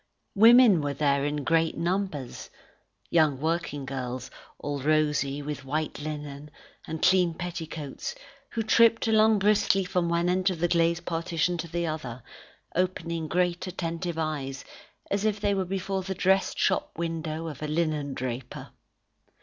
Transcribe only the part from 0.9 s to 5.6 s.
there in great numbers: young work girls, all rosy,